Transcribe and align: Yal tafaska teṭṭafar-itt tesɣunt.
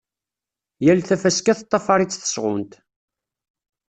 Yal 0.85 1.01
tafaska 1.07 1.53
teṭṭafar-itt 1.59 2.19
tesɣunt. 2.21 2.73